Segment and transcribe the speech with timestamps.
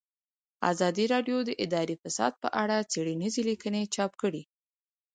[0.71, 4.43] ازادي راډیو د اداري فساد په اړه څېړنیزې لیکنې چاپ کړي.